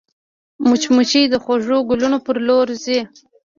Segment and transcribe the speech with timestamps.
[0.69, 2.99] مچمچۍ د خوږو ګلونو پر لور ځي